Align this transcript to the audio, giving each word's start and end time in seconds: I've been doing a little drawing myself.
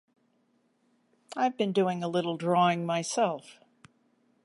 I've 1.37 1.55
been 1.57 1.73
doing 1.73 2.03
a 2.03 2.07
little 2.07 2.35
drawing 2.35 2.87
myself. 2.87 3.59